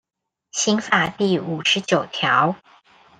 [0.49, 2.55] 刑法第五十九條